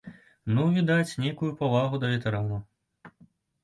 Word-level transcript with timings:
Ну, 0.55 0.63
відаць, 0.77 1.17
нейкую 1.25 1.51
павагу 1.61 1.95
да 2.07 2.13
ветэранаў. 2.17 2.67